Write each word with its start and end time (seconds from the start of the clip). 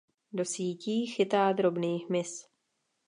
Do 0.33 0.45
sítí 0.45 1.05
chytá 1.07 1.51
drobný 1.53 1.97
hmyz. 2.09 2.47